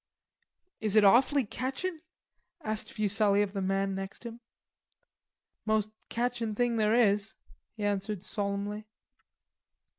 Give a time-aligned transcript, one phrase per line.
[0.79, 1.99] "Is it awfully catchin'?"
[2.63, 4.39] asked Fuselli of the man next him.
[5.63, 7.35] "Most catchin' thing there is,"
[7.77, 8.87] he answered solemnly.